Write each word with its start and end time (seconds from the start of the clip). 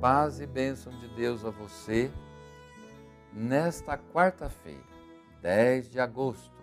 paz 0.00 0.40
e 0.40 0.46
bênção 0.46 0.90
de 0.98 1.08
Deus 1.08 1.44
a 1.44 1.50
você 1.50 2.10
nesta 3.34 3.98
quarta-feira, 3.98 4.82
10 5.42 5.90
de 5.90 6.00
agosto, 6.00 6.58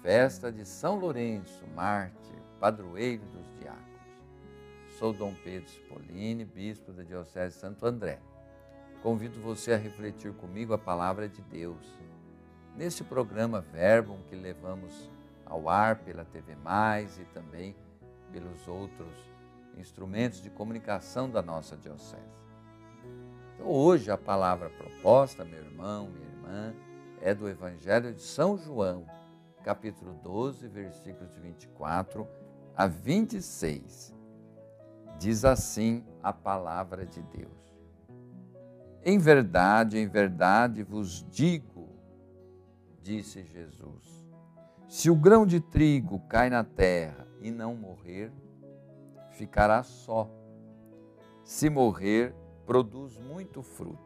festa 0.00 0.50
de 0.50 0.64
São 0.64 0.98
Lourenço, 0.98 1.66
mártir, 1.76 2.38
padroeiro 2.58 3.26
dos 3.26 3.46
diáconos. 3.58 3.84
Sou 4.98 5.12
Dom 5.12 5.34
Pedro 5.44 5.68
Spolini, 5.68 6.46
bispo 6.46 6.92
da 6.92 7.02
Diocese 7.02 7.56
de 7.56 7.60
Santo 7.60 7.84
André. 7.84 8.18
Convido 9.02 9.38
você 9.42 9.74
a 9.74 9.76
refletir 9.76 10.32
comigo 10.32 10.72
a 10.72 10.78
palavra 10.78 11.28
de 11.28 11.42
Deus. 11.42 11.84
Neste 12.74 13.04
programa 13.04 13.60
Verbo 13.60 14.16
que 14.30 14.34
levamos 14.34 15.10
ao 15.44 15.68
ar 15.68 15.96
pela 15.96 16.24
TV 16.24 16.56
Mais 16.56 17.18
e 17.18 17.24
também 17.26 17.76
pelos 18.32 18.66
outros 18.66 19.34
instrumentos 19.78 20.40
de 20.40 20.50
comunicação 20.50 21.28
da 21.28 21.42
nossa 21.42 21.76
diocese. 21.76 22.22
Então, 23.54 23.66
hoje 23.66 24.10
a 24.10 24.18
palavra 24.18 24.70
proposta, 24.70 25.44
meu 25.44 25.60
irmão, 25.60 26.08
minha 26.08 26.28
irmã, 26.28 26.74
é 27.20 27.34
do 27.34 27.48
Evangelho 27.48 28.12
de 28.12 28.20
São 28.20 28.56
João, 28.56 29.06
capítulo 29.62 30.14
12, 30.22 30.68
versículos 30.68 31.32
de 31.32 31.40
24 31.40 32.26
a 32.76 32.86
26. 32.86 34.14
Diz 35.18 35.44
assim 35.44 36.04
a 36.22 36.32
palavra 36.32 37.06
de 37.06 37.22
Deus. 37.22 37.64
Em 39.04 39.18
verdade, 39.18 39.98
em 39.98 40.06
verdade 40.06 40.82
vos 40.82 41.24
digo, 41.30 41.88
disse 43.02 43.42
Jesus, 43.42 44.24
se 44.88 45.10
o 45.10 45.14
grão 45.14 45.46
de 45.46 45.60
trigo 45.60 46.20
cai 46.28 46.48
na 46.48 46.64
terra 46.64 47.26
e 47.40 47.50
não 47.50 47.74
morrer, 47.74 48.32
ficará 49.34 49.82
só. 49.82 50.28
Se 51.44 51.68
morrer, 51.68 52.34
produz 52.64 53.18
muito 53.18 53.62
fruto. 53.62 53.98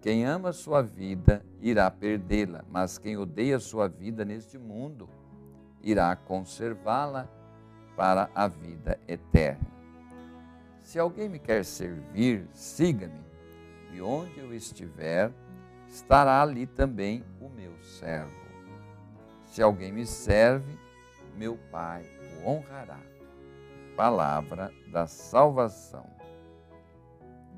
Quem 0.00 0.24
ama 0.24 0.52
sua 0.52 0.82
vida 0.82 1.44
irá 1.60 1.90
perdê-la, 1.90 2.64
mas 2.70 2.98
quem 2.98 3.16
odeia 3.16 3.58
sua 3.58 3.88
vida 3.88 4.24
neste 4.24 4.58
mundo 4.58 5.08
irá 5.82 6.14
conservá-la 6.14 7.28
para 7.96 8.30
a 8.34 8.46
vida 8.46 8.98
eterna. 9.08 9.66
Se 10.82 10.98
alguém 10.98 11.28
me 11.28 11.38
quer 11.38 11.64
servir, 11.64 12.46
siga-me, 12.52 13.20
e 13.92 14.00
onde 14.00 14.38
eu 14.38 14.54
estiver, 14.54 15.32
estará 15.88 16.40
ali 16.40 16.66
também 16.66 17.24
o 17.40 17.48
meu 17.48 17.76
servo. 17.82 18.38
Se 19.46 19.62
alguém 19.62 19.90
me 19.90 20.06
serve, 20.06 20.78
meu 21.36 21.58
Pai 21.70 22.04
o 22.40 22.48
honrará 22.48 23.00
palavra 23.98 24.72
da 24.92 25.08
salvação. 25.08 26.06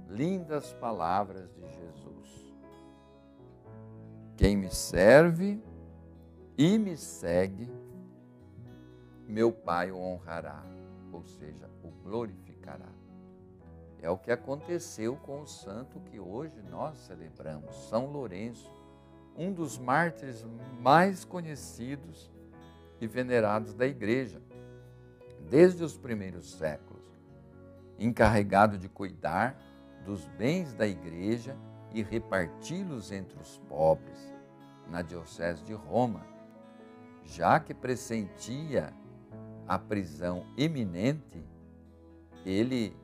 Lindas 0.09 0.73
palavras 0.73 1.53
de 1.53 1.61
Jesus. 1.61 2.55
Quem 4.39 4.57
me 4.57 4.71
serve 4.71 5.63
e 6.57 6.79
me 6.79 6.97
segue, 6.97 7.71
meu 9.29 9.53
Pai 9.53 9.91
o 9.91 9.99
honrará, 9.99 10.65
ou 11.13 11.23
seja, 11.25 11.69
o 11.85 11.91
glorificará. 11.91 12.89
É 14.01 14.09
o 14.09 14.17
que 14.17 14.33
aconteceu 14.33 15.17
com 15.17 15.43
o 15.43 15.47
santo 15.47 16.01
que 16.01 16.19
hoje 16.19 16.63
nós 16.71 16.97
celebramos, 17.01 17.77
São 17.91 18.07
Lourenço, 18.07 18.73
um 19.37 19.53
dos 19.53 19.77
mártires 19.77 20.43
mais 20.81 21.23
conhecidos 21.23 22.31
e 22.99 23.07
venerados 23.07 23.75
da 23.75 23.87
igreja 23.87 24.41
desde 25.51 25.83
os 25.83 25.99
primeiros 25.99 26.53
séculos, 26.53 27.03
encarregado 27.99 28.79
de 28.79 28.89
cuidar 28.89 29.61
dos 30.05 30.25
bens 30.39 30.73
da 30.73 30.87
igreja 30.87 31.57
e 31.93 32.03
reparti-los 32.03 33.11
entre 33.11 33.37
os 33.39 33.59
pobres, 33.69 34.33
na 34.89 35.03
Diocese 35.03 35.63
de 35.65 35.75
Roma, 35.75 36.25
já 37.25 37.59
que 37.59 37.75
pressentia 37.75 38.95
a 39.67 39.79
prisão 39.79 40.47
iminente, 40.57 41.45
ele 42.47 42.97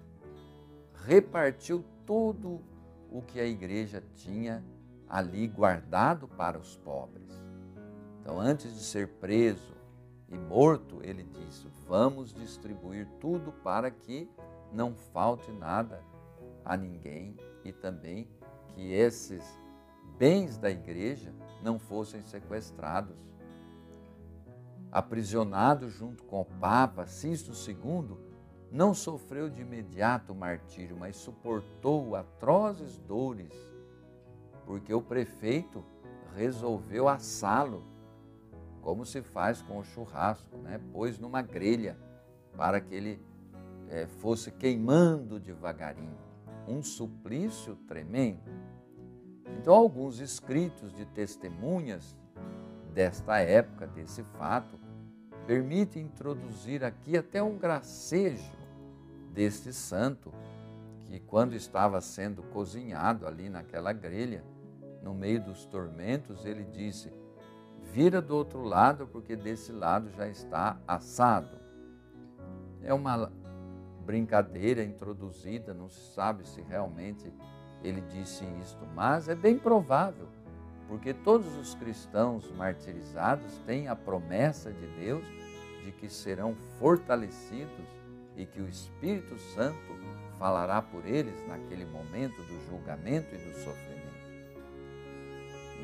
repartiu 1.04 1.84
todo 2.04 2.60
o 3.10 3.22
que 3.22 3.40
a 3.40 3.44
igreja 3.44 4.02
tinha 4.14 4.64
ali 5.08 5.46
guardado 5.46 6.26
para 6.26 6.58
os 6.58 6.76
pobres. 6.76 7.30
Então, 8.20 8.40
antes 8.40 8.72
de 8.74 8.80
ser 8.80 9.08
preso 9.20 9.75
e 10.28 10.36
morto, 10.36 11.00
ele 11.02 11.22
disse: 11.22 11.66
Vamos 11.86 12.32
distribuir 12.32 13.06
tudo 13.20 13.52
para 13.52 13.90
que 13.90 14.28
não 14.72 14.94
falte 14.94 15.50
nada 15.52 16.02
a 16.64 16.76
ninguém 16.76 17.36
e 17.64 17.72
também 17.72 18.28
que 18.74 18.92
esses 18.92 19.44
bens 20.18 20.58
da 20.58 20.70
igreja 20.70 21.32
não 21.62 21.78
fossem 21.78 22.22
sequestrados. 22.22 23.16
Aprisionado 24.90 25.88
junto 25.90 26.24
com 26.24 26.40
o 26.40 26.44
Papa 26.44 27.06
Sisto 27.06 27.52
II, 27.68 28.16
não 28.70 28.94
sofreu 28.94 29.48
de 29.48 29.60
imediato 29.60 30.34
martírio, 30.34 30.96
mas 30.98 31.16
suportou 31.16 32.16
atrozes 32.16 32.98
dores, 32.98 33.52
porque 34.64 34.92
o 34.92 35.02
prefeito 35.02 35.84
resolveu 36.34 37.08
assá-lo 37.08 37.84
como 38.86 39.04
se 39.04 39.20
faz 39.20 39.60
com 39.62 39.80
o 39.80 39.82
churrasco, 39.82 40.56
né? 40.58 40.80
pôs 40.92 41.18
numa 41.18 41.42
grelha 41.42 41.98
para 42.56 42.80
que 42.80 42.94
ele 42.94 43.20
é, 43.88 44.06
fosse 44.06 44.52
queimando 44.52 45.40
devagarinho. 45.40 46.16
Um 46.68 46.80
suplício 46.84 47.74
tremendo. 47.88 48.48
Então, 49.58 49.74
alguns 49.74 50.20
escritos 50.20 50.94
de 50.94 51.04
testemunhas 51.04 52.16
desta 52.94 53.40
época, 53.40 53.88
desse 53.88 54.22
fato, 54.22 54.78
permitem 55.48 56.04
introduzir 56.04 56.84
aqui 56.84 57.18
até 57.18 57.42
um 57.42 57.58
gracejo 57.58 58.52
deste 59.32 59.72
santo, 59.72 60.32
que 61.06 61.18
quando 61.18 61.54
estava 61.56 62.00
sendo 62.00 62.40
cozinhado 62.40 63.26
ali 63.26 63.48
naquela 63.48 63.92
grelha, 63.92 64.44
no 65.02 65.12
meio 65.12 65.42
dos 65.42 65.64
tormentos, 65.66 66.44
ele 66.44 66.62
disse: 66.62 67.25
vira 67.92 68.20
do 68.20 68.36
outro 68.36 68.62
lado, 68.62 69.06
porque 69.06 69.36
desse 69.36 69.72
lado 69.72 70.10
já 70.10 70.28
está 70.28 70.78
assado. 70.86 71.58
É 72.82 72.92
uma 72.92 73.32
brincadeira 74.04 74.84
introduzida, 74.84 75.74
não 75.74 75.88
se 75.88 76.14
sabe 76.14 76.46
se 76.46 76.60
realmente 76.60 77.32
ele 77.82 78.00
disse 78.00 78.44
isto, 78.62 78.86
mas 78.94 79.28
é 79.28 79.34
bem 79.34 79.58
provável, 79.58 80.28
porque 80.88 81.12
todos 81.12 81.56
os 81.56 81.74
cristãos 81.74 82.50
martirizados 82.52 83.58
têm 83.66 83.88
a 83.88 83.96
promessa 83.96 84.72
de 84.72 84.86
Deus 85.00 85.24
de 85.84 85.92
que 85.92 86.08
serão 86.08 86.54
fortalecidos 86.78 87.86
e 88.36 88.46
que 88.46 88.60
o 88.60 88.68
Espírito 88.68 89.36
Santo 89.38 89.96
falará 90.38 90.82
por 90.82 91.06
eles 91.06 91.46
naquele 91.48 91.84
momento 91.86 92.36
do 92.42 92.66
julgamento 92.68 93.34
e 93.34 93.38
do 93.38 93.54
sofrimento. 93.54 93.96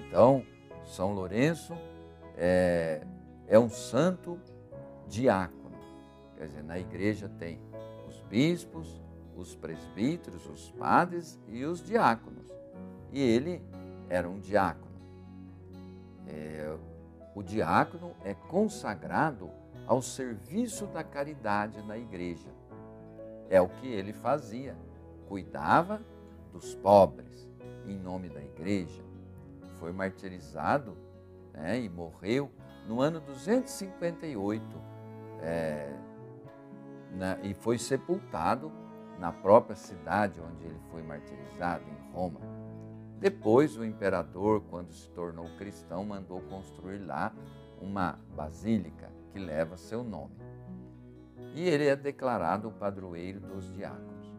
Então, 0.06 0.44
São 0.92 1.14
Lourenço 1.14 1.72
é, 2.36 3.02
é 3.48 3.58
um 3.58 3.70
santo 3.70 4.38
diácono. 5.08 5.74
Quer 6.36 6.48
dizer, 6.48 6.62
na 6.62 6.78
igreja 6.78 7.30
tem 7.38 7.58
os 8.06 8.20
bispos, 8.24 9.00
os 9.34 9.56
presbíteros, 9.56 10.46
os 10.46 10.70
padres 10.72 11.40
e 11.48 11.64
os 11.64 11.82
diáconos. 11.82 12.46
E 13.10 13.18
ele 13.22 13.62
era 14.10 14.28
um 14.28 14.38
diácono. 14.38 14.92
É, 16.28 16.76
o 17.34 17.42
diácono 17.42 18.14
é 18.22 18.34
consagrado 18.34 19.50
ao 19.86 20.02
serviço 20.02 20.86
da 20.88 21.02
caridade 21.02 21.80
na 21.86 21.96
igreja. 21.96 22.50
É 23.48 23.62
o 23.62 23.68
que 23.68 23.86
ele 23.86 24.12
fazia. 24.12 24.76
Cuidava 25.26 26.02
dos 26.52 26.74
pobres 26.74 27.48
em 27.86 27.98
nome 27.98 28.28
da 28.28 28.42
igreja. 28.42 29.11
Foi 29.82 29.90
martirizado 29.90 30.96
né, 31.52 31.80
e 31.80 31.88
morreu 31.88 32.52
no 32.86 33.00
ano 33.00 33.18
258 33.18 34.62
é, 35.40 35.92
na, 37.10 37.36
e 37.42 37.52
foi 37.52 37.78
sepultado 37.78 38.70
na 39.18 39.32
própria 39.32 39.74
cidade 39.74 40.40
onde 40.40 40.64
ele 40.66 40.78
foi 40.92 41.02
martirizado, 41.02 41.82
em 41.90 42.12
Roma. 42.12 42.38
Depois, 43.18 43.76
o 43.76 43.84
imperador, 43.84 44.62
quando 44.70 44.92
se 44.92 45.10
tornou 45.10 45.48
cristão, 45.58 46.04
mandou 46.04 46.40
construir 46.42 47.00
lá 47.00 47.32
uma 47.80 48.20
basílica 48.36 49.10
que 49.32 49.40
leva 49.40 49.76
seu 49.76 50.04
nome. 50.04 50.36
E 51.56 51.68
ele 51.68 51.88
é 51.88 51.96
declarado 51.96 52.68
o 52.68 52.72
padroeiro 52.72 53.40
dos 53.40 53.74
diáconos. 53.74 54.32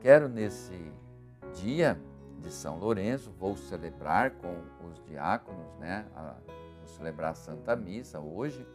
Quero 0.00 0.28
nesse 0.28 0.92
dia 1.60 2.00
de 2.38 2.50
São 2.50 2.78
Lourenço, 2.78 3.30
vou 3.38 3.56
celebrar 3.56 4.32
com 4.32 4.54
os 4.86 5.02
diáconos, 5.04 5.74
né? 5.78 6.06
A, 6.14 6.36
vou 6.78 6.86
celebrar 6.86 7.32
a 7.32 7.34
Santa 7.34 7.74
Missa 7.76 8.20
hoje 8.20 8.66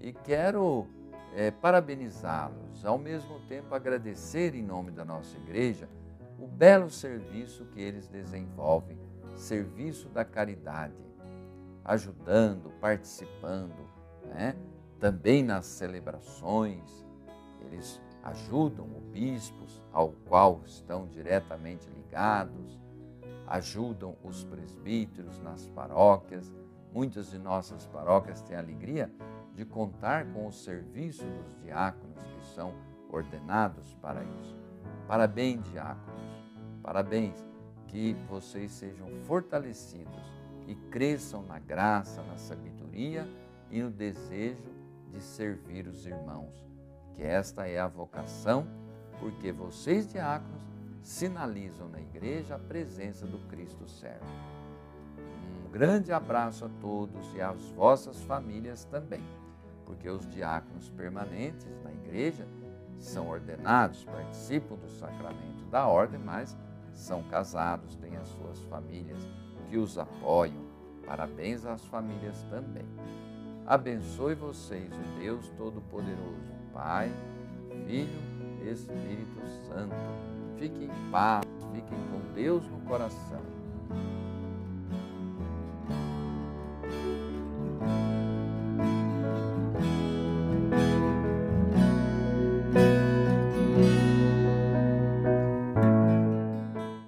e 0.00 0.12
quero 0.12 0.86
é, 1.34 1.50
parabenizá-los, 1.50 2.84
ao 2.84 2.98
mesmo 2.98 3.40
tempo 3.40 3.74
agradecer 3.74 4.54
em 4.54 4.62
nome 4.62 4.90
da 4.90 5.04
nossa 5.04 5.36
igreja 5.38 5.88
o 6.38 6.46
belo 6.46 6.90
serviço 6.90 7.64
que 7.66 7.80
eles 7.80 8.08
desenvolvem, 8.08 8.98
serviço 9.36 10.08
da 10.08 10.24
caridade, 10.24 10.94
ajudando, 11.84 12.70
participando, 12.80 13.76
né? 14.24 14.56
também 14.98 15.42
nas 15.42 15.66
celebrações, 15.66 17.04
eles 17.60 18.00
ajudam 18.22 18.86
os 18.96 19.04
bispos, 19.06 19.82
ao 19.92 20.12
qual 20.28 20.62
estão 20.64 21.06
diretamente 21.06 21.88
ligados, 21.90 22.78
ajudam 23.52 24.16
os 24.24 24.44
presbíteros 24.44 25.38
nas 25.40 25.68
paróquias. 25.68 26.50
Muitas 26.90 27.30
de 27.30 27.38
nossas 27.38 27.86
paróquias 27.86 28.40
têm 28.40 28.56
a 28.56 28.60
alegria 28.60 29.12
de 29.54 29.66
contar 29.66 30.24
com 30.32 30.46
o 30.46 30.52
serviço 30.52 31.22
dos 31.22 31.62
diáconos 31.62 32.22
que 32.22 32.46
são 32.54 32.72
ordenados 33.10 33.92
para 33.96 34.24
isso. 34.24 34.56
Parabéns, 35.06 35.62
diáconos, 35.70 36.22
parabéns, 36.82 37.46
que 37.88 38.14
vocês 38.26 38.72
sejam 38.72 39.06
fortalecidos 39.24 40.32
e 40.66 40.74
cresçam 40.74 41.42
na 41.42 41.58
graça, 41.58 42.22
na 42.22 42.38
sabedoria 42.38 43.28
e 43.70 43.82
no 43.82 43.90
desejo 43.90 44.72
de 45.10 45.20
servir 45.20 45.86
os 45.86 46.06
irmãos. 46.06 46.54
Que 47.14 47.22
esta 47.22 47.68
é 47.68 47.78
a 47.78 47.86
vocação, 47.86 48.66
porque 49.20 49.52
vocês, 49.52 50.10
diáconos, 50.10 50.71
sinalizam 51.02 51.88
na 51.88 52.00
igreja 52.00 52.54
a 52.54 52.58
presença 52.58 53.26
do 53.26 53.38
Cristo 53.48 53.88
servo. 53.88 54.24
Um 55.66 55.70
grande 55.70 56.12
abraço 56.12 56.64
a 56.64 56.70
todos 56.80 57.34
e 57.34 57.40
às 57.40 57.60
vossas 57.70 58.22
famílias 58.22 58.84
também, 58.84 59.22
porque 59.84 60.08
os 60.08 60.28
diáconos 60.28 60.88
permanentes 60.90 61.66
na 61.82 61.92
igreja 61.92 62.46
são 62.98 63.28
ordenados, 63.28 64.04
participam 64.04 64.76
do 64.76 64.88
sacramento 64.88 65.64
da 65.70 65.86
ordem, 65.86 66.20
mas 66.20 66.56
são 66.92 67.22
casados, 67.24 67.96
têm 67.96 68.16
as 68.16 68.28
suas 68.28 68.60
famílias 68.62 69.26
que 69.68 69.76
os 69.76 69.98
apoiam. 69.98 70.70
Parabéns 71.04 71.64
às 71.64 71.84
famílias 71.86 72.42
também. 72.44 72.86
Abençoe 73.66 74.34
vocês, 74.34 74.92
o 74.92 75.18
Deus 75.18 75.48
Todo-Poderoso, 75.56 76.52
Pai, 76.72 77.10
Filho 77.86 78.32
Espírito 78.70 79.40
Santo. 79.66 80.41
Fiquem 80.58 80.84
em 80.84 81.10
paz, 81.10 81.44
fiquem 81.72 81.98
com 82.10 82.34
Deus 82.34 82.62
no 82.68 82.80
coração. 82.82 83.40